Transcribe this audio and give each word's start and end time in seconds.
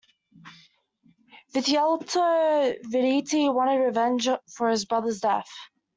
Vitellozzo 1.53 2.33
Vitelli 2.87 3.49
wanted 3.49 3.85
revenge 3.85 4.29
for 4.49 4.69
his 4.71 4.85
brother's 4.85 5.19
death. 5.19 5.51